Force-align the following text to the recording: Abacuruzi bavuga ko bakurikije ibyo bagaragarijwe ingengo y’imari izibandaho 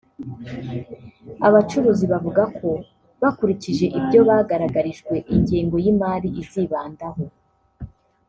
Abacuruzi 1.47 2.05
bavuga 2.13 2.43
ko 2.57 2.69
bakurikije 3.21 3.85
ibyo 3.99 4.19
bagaragarijwe 4.29 5.15
ingengo 5.33 5.75
y’imari 5.83 6.29
izibandaho 6.41 7.23